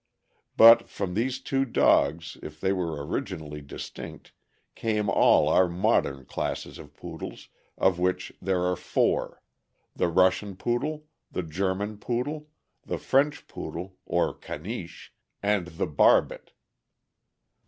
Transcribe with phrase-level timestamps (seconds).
[0.57, 4.33] But from these two dogs, if they were originally distinct,
[4.73, 9.43] came all our modern classes of Poodles, of which there are four—
[9.95, 12.47] the Russian Poodle, the German Poodle,
[12.83, 15.11] the French Poo dle, or Caniche,
[15.43, 16.53] and the Barbet.